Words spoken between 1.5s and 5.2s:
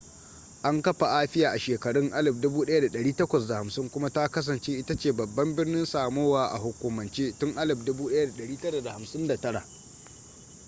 a shekarun 1850s kuma ta kasance ita ce